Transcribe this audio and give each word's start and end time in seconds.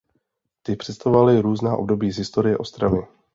Ty 0.63 0.75
představovaly 0.75 1.41
různá 1.41 1.77
období 1.77 2.11
z 2.11 2.17
historie 2.17 2.57
Ostravy. 2.57 3.07